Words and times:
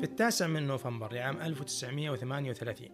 في 0.00 0.06
التاسع 0.06 0.46
من 0.46 0.66
نوفمبر 0.66 1.12
لعام 1.12 1.36
1938 1.40 2.88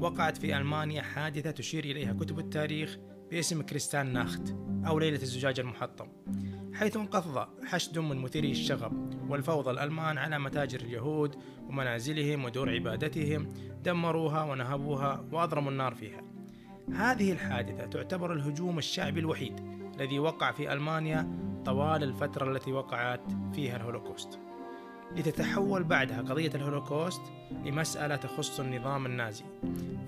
وقعت 0.00 0.36
في 0.38 0.56
ألمانيا 0.56 1.02
حادثة 1.02 1.50
تشير 1.50 1.84
إليها 1.84 2.12
كتب 2.12 2.38
التاريخ 2.38 2.98
باسم 3.30 3.62
كريستال 3.62 4.12
ناخت 4.12 4.54
أو 4.86 4.98
ليلة 4.98 5.22
الزجاج 5.22 5.60
المحطم 5.60 6.08
حيث 6.74 6.96
انقض 6.96 7.48
حشد 7.64 7.98
من 7.98 8.16
مثيري 8.16 8.50
الشغب 8.50 9.14
والفوضى 9.30 9.70
الألمان 9.70 10.18
على 10.18 10.38
متاجر 10.38 10.80
اليهود 10.80 11.36
ومنازلهم 11.68 12.44
ودور 12.44 12.70
عبادتهم 12.70 13.48
دمروها 13.82 14.42
ونهبوها 14.42 15.24
وأضرموا 15.32 15.70
النار 15.70 15.94
فيها. 15.94 16.22
هذه 16.92 17.32
الحادثة 17.32 17.86
تعتبر 17.86 18.32
الهجوم 18.32 18.78
الشعبي 18.78 19.20
الوحيد 19.20 19.60
الذي 19.96 20.18
وقع 20.18 20.52
في 20.52 20.72
ألمانيا 20.72 21.38
طوال 21.64 22.02
الفترة 22.02 22.52
التي 22.52 22.72
وقعت 22.72 23.32
فيها 23.54 23.76
الهولوكوست. 23.76 24.47
لتتحول 25.16 25.84
بعدها 25.84 26.22
قضية 26.22 26.50
الهولوكوست 26.54 27.22
لمسألة 27.64 28.16
تخص 28.16 28.60
النظام 28.60 29.06
النازي. 29.06 29.44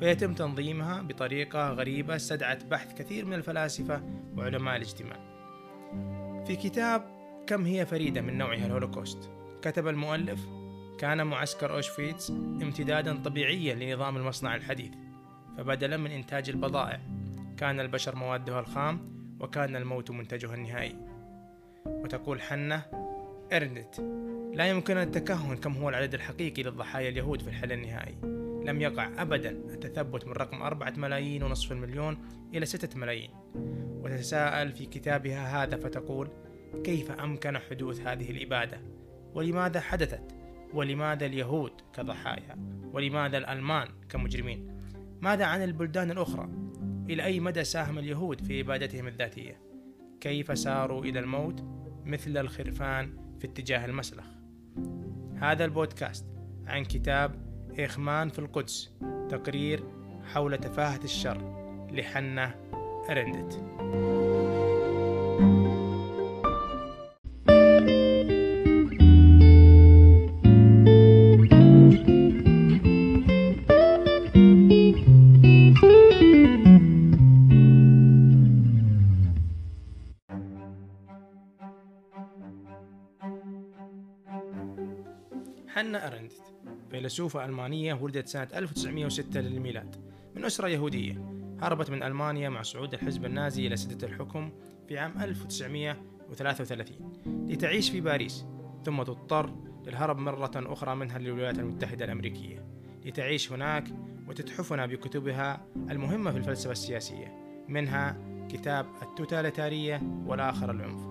فيتم 0.00 0.34
تنظيمها 0.34 1.02
بطريقة 1.02 1.68
غريبة 1.70 2.16
استدعت 2.16 2.64
بحث 2.64 2.94
كثير 2.94 3.24
من 3.24 3.34
الفلاسفة 3.34 4.02
وعلماء 4.36 4.76
الاجتماع. 4.76 5.16
في 6.44 6.56
كتاب 6.56 7.04
كم 7.46 7.64
هي 7.64 7.86
فريدة 7.86 8.20
من 8.20 8.38
نوعها 8.38 8.66
الهولوكوست 8.66 9.30
كتب 9.62 9.88
المؤلف 9.88 10.46
كان 10.98 11.26
معسكر 11.26 11.74
أوشفيتس 11.74 12.30
امتدادا 12.30 13.22
طبيعيا 13.22 13.74
لنظام 13.74 14.16
المصنع 14.16 14.54
الحديث 14.54 14.92
فبدلا 15.58 15.96
من 15.96 16.10
إنتاج 16.10 16.50
البضائع 16.50 17.00
كان 17.56 17.80
البشر 17.80 18.16
موادها 18.16 18.60
الخام 18.60 19.10
وكان 19.40 19.76
الموت 19.76 20.10
منتجها 20.10 20.54
النهائي. 20.54 20.96
وتقول 21.86 22.42
حنة 22.42 22.82
إرنت 23.52 23.94
لا 24.54 24.66
يمكننا 24.66 25.02
التكهن 25.02 25.56
كم 25.56 25.72
هو 25.72 25.88
العدد 25.88 26.14
الحقيقي 26.14 26.62
للضحايا 26.62 27.08
اليهود 27.08 27.42
في 27.42 27.48
الحل 27.48 27.72
النهائي. 27.72 28.14
لم 28.64 28.80
يقع 28.80 29.22
أبدا 29.22 29.50
التثبت 29.50 30.26
من 30.26 30.32
رقم 30.32 30.62
أربعة 30.62 30.94
ملايين 30.96 31.42
ونصف 31.42 31.72
المليون 31.72 32.18
إلى 32.54 32.66
ستة 32.66 32.98
ملايين. 32.98 33.30
وتتساءل 34.04 34.72
في 34.72 34.86
كتابها 34.86 35.62
هذا 35.62 35.76
فتقول 35.76 36.28
كيف 36.84 37.10
أمكن 37.10 37.58
حدوث 37.58 38.00
هذه 38.00 38.30
الإبادة؟ 38.30 38.80
ولماذا 39.34 39.80
حدثت؟ 39.80 40.34
ولماذا 40.74 41.26
اليهود 41.26 41.72
كضحايا؟ 41.94 42.56
ولماذا 42.92 43.38
الألمان 43.38 43.88
كمجرمين؟ 44.08 44.80
ماذا 45.20 45.44
عن 45.44 45.62
البلدان 45.62 46.10
الأخرى؟ 46.10 46.48
إلى 47.10 47.24
أي 47.24 47.40
مدى 47.40 47.64
ساهم 47.64 47.98
اليهود 47.98 48.40
في 48.40 48.60
إبادتهم 48.60 49.06
الذاتية؟ 49.06 49.60
كيف 50.20 50.58
ساروا 50.58 51.04
إلى 51.04 51.20
الموت 51.20 51.64
مثل 52.04 52.36
الخرفان 52.36 53.36
في 53.38 53.46
اتجاه 53.46 53.84
المسلخ؟ 53.84 54.39
هذا 55.36 55.64
البودكاست 55.64 56.26
عن 56.66 56.84
كتاب 56.84 57.34
إخمان 57.78 58.28
في 58.28 58.38
القدس 58.38 58.90
تقرير 59.28 59.84
حول 60.24 60.58
تفاهة 60.58 61.04
الشر 61.04 61.38
لحنة 61.92 62.54
أرندت. 63.10 63.54
حنا 65.40 65.69
فيلسوفة 87.10 87.44
ألمانية 87.44 87.94
ولدت 87.94 88.28
سنة 88.28 88.48
1906 88.54 89.40
للميلاد. 89.40 89.96
من 90.36 90.44
أسرة 90.44 90.68
يهودية 90.68 91.24
هربت 91.60 91.90
من 91.90 92.02
ألمانيا 92.02 92.48
مع 92.48 92.62
صعود 92.62 92.94
الحزب 92.94 93.24
النازي 93.24 93.66
إلى 93.66 93.76
سدة 93.76 94.06
الحكم 94.06 94.52
في 94.88 94.98
عام 94.98 95.20
1933 95.20 97.46
لتعيش 97.48 97.90
في 97.90 98.00
باريس 98.00 98.44
ثم 98.84 99.02
تضطر 99.02 99.54
للهرب 99.86 100.18
مرة 100.18 100.50
أخرى 100.56 100.94
منها 100.94 101.18
للولايات 101.18 101.58
المتحدة 101.58 102.04
الأمريكية. 102.04 102.66
لتعيش 103.04 103.52
هناك 103.52 103.84
وتتحفنا 104.28 104.86
بكتبها 104.86 105.66
المهمة 105.90 106.30
في 106.30 106.38
الفلسفة 106.38 106.72
السياسية 106.72 107.32
منها 107.68 108.16
كتاب 108.48 108.86
التوتاليتارية 109.02 110.02
والآخر 110.26 110.70
العنف. 110.70 111.06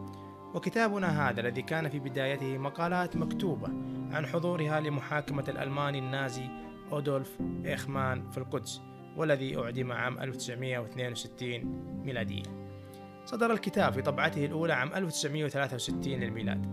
وكتابنا 0.54 1.30
هذا 1.30 1.42
الذي 1.42 1.62
كان 1.62 1.90
في 1.90 2.00
بدايته 2.00 2.58
مقالات 2.58 3.18
مكتوبة 3.18 3.99
عن 4.12 4.26
حضورها 4.26 4.80
لمحاكمة 4.80 5.44
الألماني 5.48 6.00
النازي 6.00 6.50
أودولف 6.92 7.38
إيخمان 7.66 8.30
في 8.32 8.38
القدس 8.38 8.82
والذي 9.18 9.58
أعدم 9.58 9.92
عام 9.92 10.20
1962 10.20 11.66
ميلاديا 12.06 12.44
صدر 13.26 13.52
الكتاب 13.52 13.94
في 13.94 14.02
طبعته 14.02 14.46
الأولى 14.46 14.74
عام 14.74 14.94
1963 14.94 16.14
للميلاد. 16.14 16.66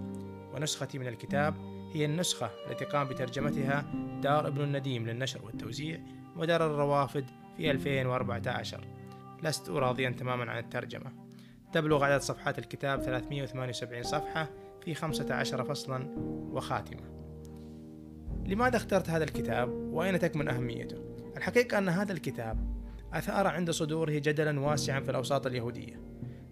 ونسختي 0.55 0.99
من 0.99 1.07
الكتاب 1.07 1.55
هي 1.95 2.05
النسخة 2.05 2.51
التي 2.71 2.85
قام 2.85 3.09
بترجمتها 3.09 3.85
دار 4.23 4.47
ابن 4.47 4.61
النديم 4.61 5.07
للنشر 5.07 5.45
والتوزيع 5.45 6.01
ودار 6.37 6.67
الروافد 6.67 7.25
في 7.57 7.71
2014 7.71 8.81
لست 9.43 9.71
راضيا 9.71 10.11
تماما 10.11 10.51
عن 10.51 10.59
الترجمة. 10.59 11.13
تبلغ 11.73 12.05
عدد 12.05 12.21
صفحات 12.21 12.59
الكتاب 12.59 13.01
378 13.01 14.03
صفحة 14.03 14.49
في 14.85 14.95
15 14.95 15.65
فصلا 15.65 16.09
وخاتمة. 16.53 17.26
لماذا 18.47 18.77
اخترت 18.77 19.11
هذا 19.11 19.25
الكتاب؟ 19.25 19.69
وأين 19.69 20.19
تكمن 20.19 20.49
أهميته؟ 20.49 20.97
الحقيقة 21.37 21.79
أن 21.79 21.89
هذا 21.89 22.13
الكتاب 22.13 22.77
أثار 23.13 23.47
عند 23.47 23.71
صدوره 23.71 24.13
جدلا 24.13 24.61
واسعا 24.61 25.01
في 25.01 25.11
الأوساط 25.11 25.47
اليهودية. 25.47 26.01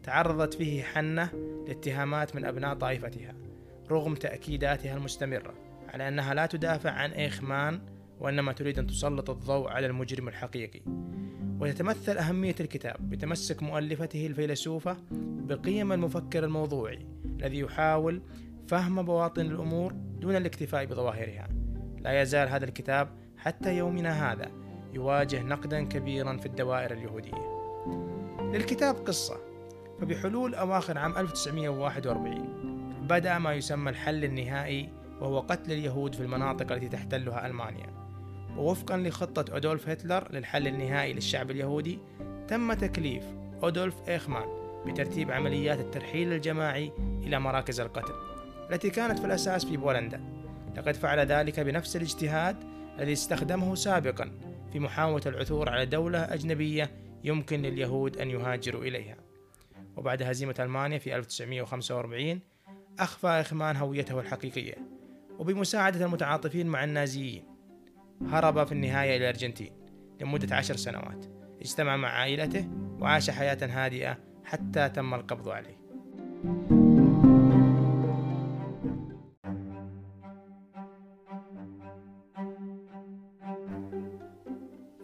تعرضت 0.02 0.54
فيه 0.54 0.82
حنة 0.82 1.30
لاتهامات 1.68 2.36
من 2.36 2.44
أبناء 2.44 2.74
طائفتها 2.74 3.34
رغم 3.90 4.14
تأكيداتها 4.14 4.96
المستمرة 4.96 5.54
على 5.88 6.08
أنها 6.08 6.34
لا 6.34 6.46
تدافع 6.46 6.90
عن 6.90 7.10
إيخمان 7.10 7.80
وإنما 8.20 8.52
تريد 8.52 8.78
أن 8.78 8.86
تسلط 8.86 9.30
الضوء 9.30 9.68
على 9.68 9.86
المجرم 9.86 10.28
الحقيقي. 10.28 10.80
وتتمثل 11.60 12.18
أهمية 12.18 12.54
الكتاب 12.60 13.10
بتمسك 13.10 13.62
مؤلفته 13.62 14.26
الفيلسوفة 14.26 14.96
بقيم 15.48 15.92
المفكر 15.92 16.44
الموضوعي 16.44 17.06
الذي 17.24 17.58
يحاول 17.58 18.22
فهم 18.68 19.02
بواطن 19.02 19.46
الأمور 19.46 19.92
دون 19.92 20.36
الاكتفاء 20.36 20.84
بظواهرها. 20.84 21.48
لا 22.04 22.22
يزال 22.22 22.48
هذا 22.48 22.64
الكتاب 22.64 23.08
حتى 23.38 23.76
يومنا 23.76 24.32
هذا 24.32 24.50
يواجه 24.92 25.42
نقدا 25.42 25.84
كبيرا 25.84 26.36
في 26.36 26.46
الدوائر 26.46 26.92
اليهودية. 26.92 27.54
للكتاب 28.40 28.94
قصة 28.94 29.36
فبحلول 30.00 30.54
أواخر 30.54 30.98
عام 30.98 31.18
1941 31.18 33.06
بدأ 33.08 33.38
ما 33.38 33.54
يسمى 33.54 33.90
الحل 33.90 34.24
النهائي 34.24 34.88
وهو 35.20 35.40
قتل 35.40 35.72
اليهود 35.72 36.14
في 36.14 36.20
المناطق 36.20 36.72
التي 36.72 36.88
تحتلها 36.88 37.46
ألمانيا. 37.46 37.86
ووفقا 38.56 38.96
لخطة 38.96 39.56
أدولف 39.56 39.88
هتلر 39.88 40.28
للحل 40.32 40.66
النهائي 40.66 41.12
للشعب 41.12 41.50
اليهودي 41.50 41.98
تم 42.48 42.72
تكليف 42.72 43.24
أودولف 43.62 43.94
إيخمان 44.08 44.64
بترتيب 44.86 45.30
عمليات 45.30 45.78
الترحيل 45.78 46.32
الجماعي 46.32 46.92
إلى 47.22 47.40
مراكز 47.40 47.80
القتل 47.80 48.14
التي 48.70 48.90
كانت 48.90 49.18
في 49.18 49.24
الأساس 49.24 49.64
في 49.64 49.76
بولندا. 49.76 50.43
لقد 50.76 50.94
فعل 50.94 51.18
ذلك 51.18 51.60
بنفس 51.60 51.96
الاجتهاد 51.96 52.56
الذي 52.98 53.12
استخدمه 53.12 53.74
سابقا 53.74 54.30
في 54.72 54.78
محاولة 54.78 55.22
العثور 55.26 55.68
على 55.68 55.86
دولة 55.86 56.18
أجنبية 56.18 56.90
يمكن 57.24 57.62
لليهود 57.62 58.16
أن 58.16 58.30
يهاجروا 58.30 58.84
إليها. 58.84 59.16
وبعد 59.96 60.22
هزيمة 60.22 60.54
ألمانيا 60.60 60.98
في 60.98 61.16
1945 61.16 62.40
أخفى 62.98 63.26
إخمان 63.26 63.76
هويته 63.76 64.20
الحقيقية. 64.20 64.74
وبمساعدة 65.38 66.04
المتعاطفين 66.04 66.66
مع 66.66 66.84
النازيين 66.84 67.44
هرب 68.26 68.66
في 68.66 68.72
النهاية 68.72 69.16
إلى 69.16 69.24
الأرجنتين 69.24 69.72
لمدة 70.20 70.56
عشر 70.56 70.76
سنوات. 70.76 71.26
اجتمع 71.60 71.96
مع 71.96 72.08
عائلته 72.08 72.68
وعاش 73.00 73.30
حياة 73.30 73.58
هادئة 73.62 74.18
حتى 74.44 74.88
تم 74.88 75.14
القبض 75.14 75.48
عليه. 75.48 75.84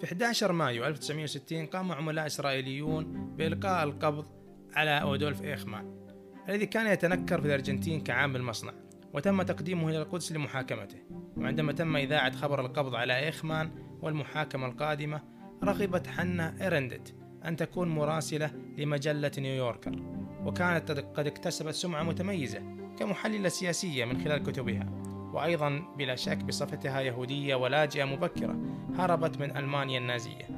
في 0.00 0.06
11 0.06 0.52
مايو 0.52 0.86
1960 0.86 1.66
قام 1.66 1.92
عملاء 1.92 2.26
إسرائيليون 2.26 3.34
بإلقاء 3.36 3.84
القبض 3.84 4.26
على 4.72 5.02
أودولف 5.02 5.42
إيخمان 5.42 6.00
الذي 6.48 6.66
كان 6.66 6.86
يتنكر 6.86 7.40
في 7.40 7.46
الأرجنتين 7.46 8.00
كعامل 8.00 8.42
مصنع 8.42 8.72
وتم 9.14 9.42
تقديمه 9.42 9.88
إلى 9.88 10.02
القدس 10.02 10.32
لمحاكمته 10.32 10.98
وعندما 11.36 11.72
تم 11.72 11.96
إذاعة 11.96 12.36
خبر 12.36 12.60
القبض 12.60 12.94
على 12.94 13.18
إيخمان 13.18 13.70
والمحاكمة 14.02 14.66
القادمة 14.66 15.22
رغبت 15.64 16.06
حنا 16.06 16.54
إيرندت 16.60 17.14
أن 17.44 17.56
تكون 17.56 17.88
مراسلة 17.88 18.50
لمجلة 18.78 19.30
نيويوركر 19.38 20.02
وكانت 20.44 20.90
قد 20.90 21.26
اكتسبت 21.26 21.74
سمعة 21.74 22.02
متميزة 22.02 22.62
كمحللة 22.98 23.48
سياسية 23.48 24.04
من 24.04 24.24
خلال 24.24 24.42
كتبها. 24.42 25.09
وأيضا 25.32 25.82
بلا 25.96 26.16
شك 26.16 26.36
بصفتها 26.36 27.00
يهودية 27.00 27.54
ولاجئة 27.54 28.04
مبكرة 28.04 28.56
هربت 28.98 29.38
من 29.38 29.56
ألمانيا 29.56 29.98
النازية. 29.98 30.48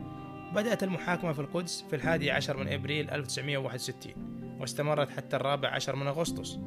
بدأت 0.54 0.82
المحاكمة 0.82 1.32
في 1.32 1.40
القدس 1.40 1.84
في 1.90 1.96
الحادي 1.96 2.30
عشر 2.30 2.56
من 2.56 2.72
إبريل 2.72 3.10
1961 3.10 4.56
واستمرت 4.60 5.10
حتى 5.10 5.36
الرابع 5.36 5.68
عشر 5.68 5.96
من 5.96 6.06
أغسطس. 6.06 6.58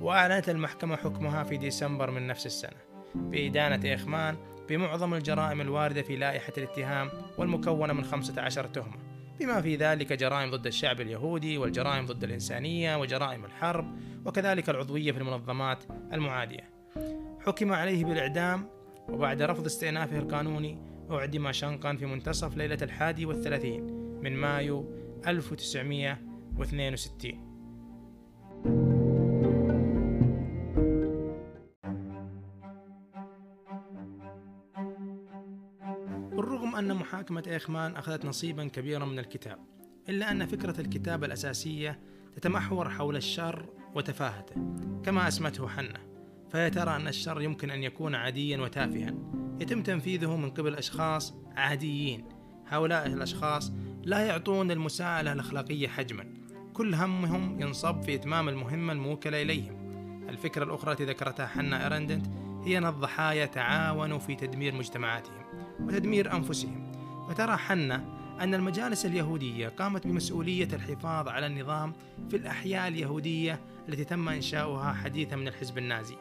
وأعلنت 0.00 0.48
المحكمة 0.48 0.96
حكمها 0.96 1.44
في 1.44 1.56
ديسمبر 1.56 2.10
من 2.10 2.26
نفس 2.26 2.46
السنة 2.46 2.76
بإدانة 3.14 3.84
إيخمان 3.84 4.36
بمعظم 4.68 5.14
الجرائم 5.14 5.60
الواردة 5.60 6.02
في 6.02 6.16
لائحة 6.16 6.52
الاتهام 6.58 7.10
والمكونة 7.38 7.92
من 7.92 8.04
15 8.04 8.66
تهمة 8.66 8.96
بما 9.40 9.60
في 9.60 9.76
ذلك 9.76 10.12
جرائم 10.12 10.50
ضد 10.50 10.66
الشعب 10.66 11.00
اليهودي 11.00 11.58
والجرائم 11.58 12.06
ضد 12.06 12.24
الإنسانية 12.24 12.96
وجرائم 12.96 13.44
الحرب 13.44 13.98
وكذلك 14.24 14.70
العضوية 14.70 15.12
في 15.12 15.18
المنظمات 15.18 15.84
المعادية. 16.12 16.73
حكم 17.46 17.72
عليه 17.72 18.04
بالإعدام 18.04 18.68
وبعد 19.08 19.42
رفض 19.42 19.66
استئنافه 19.66 20.18
القانوني 20.18 20.78
أعدم 21.10 21.52
شنقا 21.52 21.96
في 21.96 22.06
منتصف 22.06 22.56
ليلة 22.56 22.78
الحادي 22.82 23.26
والثلاثين 23.26 23.86
من 24.22 24.36
مايو 24.36 24.92
1962 25.26 27.54
بالرغم 36.36 36.76
أن 36.76 36.94
محاكمة 36.94 37.42
إيخمان 37.46 37.96
أخذت 37.96 38.24
نصيبا 38.24 38.68
كبيرا 38.68 39.04
من 39.04 39.18
الكتاب 39.18 39.58
إلا 40.08 40.30
أن 40.30 40.46
فكرة 40.46 40.80
الكتاب 40.80 41.24
الأساسية 41.24 42.00
تتمحور 42.36 42.88
حول 42.88 43.16
الشر 43.16 43.66
وتفاهته 43.94 44.54
كما 45.04 45.28
أسمته 45.28 45.68
حنة 45.68 46.13
فهي 46.54 46.70
ترى 46.70 46.96
أن 46.96 47.08
الشر 47.08 47.42
يمكن 47.42 47.70
أن 47.70 47.82
يكون 47.82 48.14
عاديا 48.14 48.58
وتافها. 48.58 49.14
يتم 49.60 49.82
تنفيذه 49.82 50.36
من 50.36 50.50
قبل 50.50 50.74
أشخاص 50.74 51.34
عاديين. 51.56 52.24
هؤلاء 52.68 53.06
الأشخاص 53.06 53.72
لا 54.02 54.20
يعطون 54.20 54.70
المساءلة 54.70 55.32
الأخلاقية 55.32 55.88
حجما. 55.88 56.26
كل 56.72 56.94
همهم 56.94 57.60
ينصب 57.60 58.02
في 58.02 58.14
إتمام 58.14 58.48
المهمة 58.48 58.92
الموكلة 58.92 59.42
إليهم. 59.42 59.76
الفكرة 60.28 60.64
الأخرى 60.64 60.92
التي 60.92 61.04
ذكرتها 61.04 61.46
حنا 61.46 61.86
أرندنت 61.86 62.26
هي 62.64 62.78
أن 62.78 62.86
الضحايا 62.86 63.46
تعاونوا 63.46 64.18
في 64.18 64.34
تدمير 64.34 64.74
مجتمعاتهم 64.74 65.42
وتدمير 65.80 66.32
أنفسهم. 66.32 66.92
فترى 67.28 67.56
حنا 67.56 68.04
أن 68.40 68.54
المجالس 68.54 69.06
اليهودية 69.06 69.68
قامت 69.68 70.06
بمسؤولية 70.06 70.68
الحفاظ 70.72 71.28
على 71.28 71.46
النظام 71.46 71.92
في 72.30 72.36
الأحياء 72.36 72.88
اليهودية 72.88 73.60
التي 73.88 74.04
تم 74.04 74.28
إنشاؤها 74.28 74.92
حديثا 74.92 75.36
من 75.36 75.48
الحزب 75.48 75.78
النازي. 75.78 76.16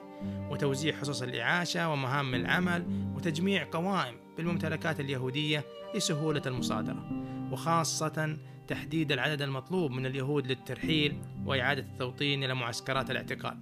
وتوزيع 0.49 0.95
حصص 0.95 1.21
الإعاشة 1.21 1.89
ومهام 1.89 2.35
العمل 2.35 2.85
وتجميع 3.15 3.67
قوائم 3.71 4.15
بالممتلكات 4.37 4.99
اليهودية 4.99 5.65
لسهولة 5.95 6.41
المصادرة 6.45 7.09
وخاصة 7.51 8.37
تحديد 8.67 9.11
العدد 9.11 9.41
المطلوب 9.41 9.91
من 9.91 10.05
اليهود 10.05 10.47
للترحيل 10.47 11.21
وإعادة 11.45 11.81
التوطين 11.81 12.43
إلى 12.43 12.53
معسكرات 12.53 13.11
الاعتقال. 13.11 13.57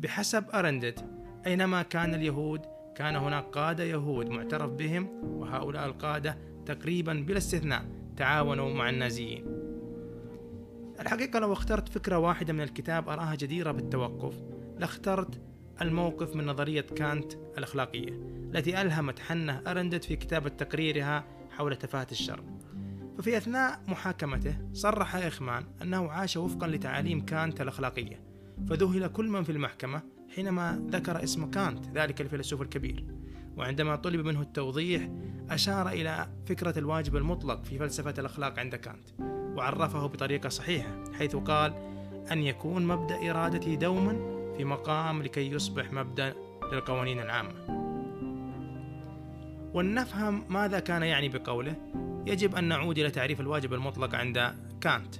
بحسب 0.00 0.44
أرندت 0.54 1.04
أينما 1.46 1.82
كان 1.82 2.14
اليهود 2.14 2.60
كان 2.96 3.16
هناك 3.16 3.44
قادة 3.44 3.84
يهود 3.84 4.28
معترف 4.28 4.70
بهم 4.70 5.08
وهؤلاء 5.24 5.86
القادة 5.86 6.38
تقريبا 6.66 7.12
بلا 7.12 7.38
استثناء 7.38 7.84
تعاونوا 8.16 8.74
مع 8.74 8.90
النازيين. 8.90 9.44
الحقيقة 11.00 11.38
لو 11.38 11.52
اخترت 11.52 11.88
فكرة 11.88 12.18
واحدة 12.18 12.52
من 12.52 12.60
الكتاب 12.60 13.08
أراها 13.08 13.34
جديرة 13.34 13.72
بالتوقف. 13.72 14.34
لاخترت 14.78 15.40
الموقف 15.80 16.36
من 16.36 16.46
نظرية 16.46 16.80
كانت 16.80 17.32
الأخلاقية 17.58 18.10
التي 18.54 18.82
ألهمت 18.82 19.18
حنة 19.18 19.62
أرندت 19.66 20.04
في 20.04 20.16
كتابة 20.16 20.48
تقريرها 20.48 21.24
حول 21.50 21.76
تفاهة 21.76 22.06
الشر. 22.12 22.42
ففي 23.18 23.36
أثناء 23.36 23.80
محاكمته 23.88 24.56
صرح 24.72 25.16
إخمان 25.16 25.64
أنه 25.82 26.10
عاش 26.10 26.36
وفقا 26.36 26.66
لتعاليم 26.66 27.24
كانت 27.24 27.60
الأخلاقية 27.60 28.20
فذهل 28.68 29.06
كل 29.06 29.28
من 29.28 29.42
في 29.42 29.52
المحكمة 29.52 30.02
حينما 30.34 30.86
ذكر 30.90 31.22
اسم 31.22 31.50
كانت 31.50 31.86
ذلك 31.94 32.20
الفيلسوف 32.20 32.62
الكبير. 32.62 33.04
وعندما 33.56 33.96
طلب 33.96 34.26
منه 34.26 34.42
التوضيح 34.42 35.08
أشار 35.50 35.88
إلى 35.88 36.28
فكرة 36.46 36.78
الواجب 36.78 37.16
المطلق 37.16 37.64
في 37.64 37.78
فلسفة 37.78 38.14
الأخلاق 38.18 38.58
عند 38.58 38.74
كانت 38.74 39.08
وعرفه 39.56 40.06
بطريقة 40.06 40.48
صحيحة 40.48 41.04
حيث 41.18 41.36
قال 41.36 41.74
أن 42.32 42.42
يكون 42.42 42.86
مبدأ 42.86 43.30
إرادتي 43.30 43.76
دوما 43.76 44.41
في 44.56 44.64
مقام 44.64 45.22
لكي 45.22 45.50
يصبح 45.50 45.92
مبدأ 45.92 46.34
للقوانين 46.72 47.20
العامة. 47.20 47.82
ولنفهم 49.74 50.44
ماذا 50.48 50.80
كان 50.80 51.02
يعني 51.02 51.28
بقوله 51.28 51.74
يجب 52.26 52.54
أن 52.54 52.64
نعود 52.64 52.98
إلى 52.98 53.10
تعريف 53.10 53.40
الواجب 53.40 53.74
المطلق 53.74 54.14
عند 54.14 54.54
كانت. 54.80 55.14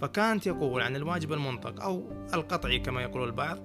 فكانت 0.00 0.46
يقول 0.46 0.82
عن 0.82 0.96
الواجب 0.96 1.32
المنطق 1.32 1.82
أو 1.82 2.12
القطعي 2.34 2.78
كما 2.78 3.02
يقول 3.02 3.24
البعض 3.24 3.58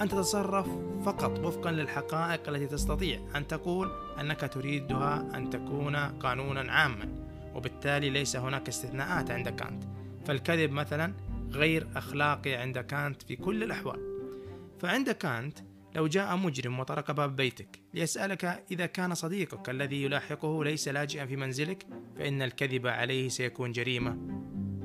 أن 0.00 0.08
تتصرف 0.08 0.68
فقط 1.04 1.38
وفقا 1.38 1.70
للحقائق 1.70 2.48
التي 2.48 2.66
تستطيع 2.66 3.20
أن 3.36 3.46
تقول 3.46 3.90
أنك 4.20 4.50
تريدها 4.54 5.30
أن 5.34 5.50
تكون 5.50 5.96
قانونا 5.96 6.72
عاما 6.72 7.08
وبالتالي 7.54 8.10
ليس 8.10 8.36
هناك 8.36 8.68
استثناءات 8.68 9.30
عند 9.30 9.48
كانت. 9.48 9.84
فالكذب 10.26 10.70
مثلا 10.70 11.12
غير 11.50 11.86
أخلاقي 11.96 12.54
عند 12.54 12.78
كانت 12.78 13.22
في 13.22 13.36
كل 13.36 13.62
الأحوال. 13.62 14.13
فعند 14.84 15.10
كانت 15.10 15.58
لو 15.94 16.06
جاء 16.06 16.36
مجرم 16.36 16.80
وطرق 16.80 17.10
باب 17.10 17.36
بيتك 17.36 17.80
ليسألك 17.94 18.64
إذا 18.70 18.86
كان 18.86 19.14
صديقك 19.14 19.70
الذي 19.70 20.02
يلاحقه 20.02 20.64
ليس 20.64 20.88
لاجئا 20.88 21.26
في 21.26 21.36
منزلك 21.36 21.86
فإن 22.18 22.42
الكذب 22.42 22.86
عليه 22.86 23.28
سيكون 23.28 23.72
جريمة. 23.72 24.16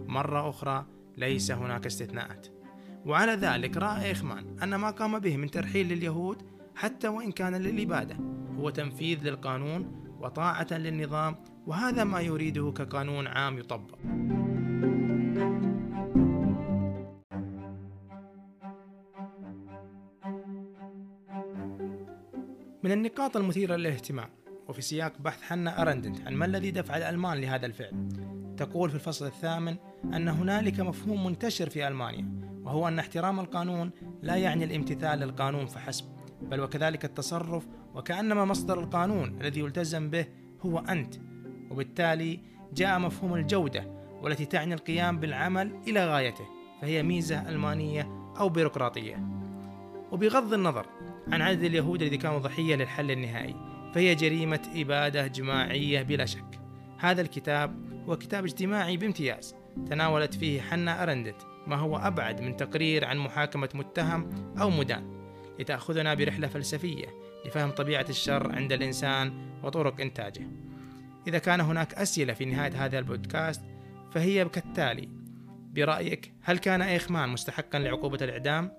مرة 0.07 0.49
أخرى 0.49 0.85
ليس 1.17 1.51
هناك 1.51 1.85
استثناءات. 1.85 2.47
وعلى 3.05 3.31
ذلك 3.31 3.77
رأى 3.77 4.05
إيخمان 4.05 4.59
أن 4.63 4.75
ما 4.75 4.89
قام 4.89 5.19
به 5.19 5.37
من 5.37 5.51
ترحيل 5.51 5.87
لليهود 5.89 6.37
حتى 6.75 7.07
وإن 7.07 7.31
كان 7.31 7.55
للإبادة 7.55 8.17
هو 8.57 8.69
تنفيذ 8.69 9.23
للقانون 9.23 10.05
وطاعة 10.19 10.67
للنظام 10.71 11.35
وهذا 11.67 12.03
ما 12.03 12.21
يريده 12.21 12.71
كقانون 12.71 13.27
عام 13.27 13.57
يطبق. 13.57 13.97
من 22.83 22.91
النقاط 22.91 23.37
المثيرة 23.37 23.75
للاهتمام. 23.75 24.29
وفي 24.67 24.81
سياق 24.81 25.13
بحث 25.19 25.41
حنا 25.41 25.81
أرندنت 25.81 26.27
عن 26.27 26.33
ما 26.33 26.45
الذي 26.45 26.71
دفع 26.71 26.97
الألمان 26.97 27.37
لهذا 27.41 27.65
الفعل. 27.65 28.09
تقول 28.57 28.89
في 28.89 28.95
الفصل 28.95 29.25
الثامن 29.25 29.75
أن 30.13 30.27
هنالك 30.27 30.79
مفهوم 30.79 31.25
منتشر 31.25 31.69
في 31.69 31.87
ألمانيا 31.87 32.27
وهو 32.63 32.87
أن 32.87 32.99
احترام 32.99 33.39
القانون 33.39 33.91
لا 34.21 34.35
يعني 34.35 34.63
الامتثال 34.63 35.19
للقانون 35.19 35.65
فحسب 35.65 36.05
بل 36.41 36.61
وكذلك 36.61 37.05
التصرف 37.05 37.67
وكأنما 37.95 38.45
مصدر 38.45 38.79
القانون 38.79 39.41
الذي 39.41 39.59
يلتزم 39.59 40.09
به 40.09 40.25
هو 40.61 40.79
أنت. 40.79 41.15
وبالتالي 41.71 42.39
جاء 42.73 42.99
مفهوم 42.99 43.35
الجودة 43.35 43.87
والتي 44.21 44.45
تعني 44.45 44.73
القيام 44.73 45.19
بالعمل 45.19 45.81
إلى 45.87 46.07
غايته 46.07 46.45
فهي 46.81 47.03
ميزة 47.03 47.49
ألمانية 47.49 48.33
أو 48.39 48.49
بيروقراطية. 48.49 49.39
وبغض 50.11 50.53
النظر 50.53 50.85
عن 51.31 51.41
عدد 51.41 51.63
اليهود 51.63 52.01
الذي 52.01 52.17
كانوا 52.17 52.39
ضحية 52.39 52.75
للحل 52.75 53.11
النهائي 53.11 53.55
فهي 53.93 54.15
جريمة 54.15 54.59
إبادة 54.75 55.27
جماعية 55.27 56.01
بلا 56.01 56.25
شك. 56.25 56.59
هذا 56.97 57.21
الكتاب 57.21 57.75
هو 58.07 58.17
كتاب 58.17 58.43
اجتماعي 58.43 58.97
بامتياز 58.97 59.55
تناولت 59.89 60.33
فيه 60.33 60.61
حنا 60.61 61.03
أرندت 61.03 61.47
ما 61.67 61.75
هو 61.75 61.97
أبعد 61.97 62.41
من 62.41 62.57
تقرير 62.57 63.05
عن 63.05 63.17
محاكمة 63.17 63.69
متهم 63.73 64.29
أو 64.61 64.69
مدان. 64.69 65.19
لتأخذنا 65.59 66.13
برحلة 66.13 66.47
فلسفية 66.47 67.05
لفهم 67.45 67.71
طبيعة 67.71 68.05
الشر 68.09 68.55
عند 68.55 68.71
الإنسان 68.71 69.33
وطرق 69.63 70.01
إنتاجه. 70.01 70.47
إذا 71.27 71.37
كان 71.37 71.61
هناك 71.61 71.93
أسئلة 71.93 72.33
في 72.33 72.45
نهاية 72.45 72.85
هذا 72.85 72.99
البودكاست 72.99 73.61
فهي 74.11 74.45
كالتالي 74.45 75.09
برأيك 75.73 76.33
هل 76.41 76.57
كان 76.57 76.81
إيخمان 76.81 77.29
مستحقا 77.29 77.79
لعقوبة 77.79 78.17
الإعدام؟ 78.21 78.71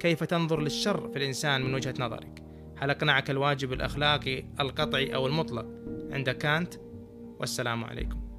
كيف 0.00 0.24
تنظر 0.24 0.60
للشر 0.60 1.08
في 1.08 1.16
الإنسان 1.16 1.62
من 1.62 1.74
وجهة 1.74 1.94
نظرك؟ 1.98 2.42
هل 2.78 2.90
أقنعك 2.90 3.30
الواجب 3.30 3.72
الأخلاقي 3.72 4.44
القطعي 4.60 5.14
أو 5.14 5.26
المطلق 5.26 5.66
عند 6.12 6.30
كانت؟ 6.30 6.74
والسلام 7.38 7.84
عليكم 7.84 8.29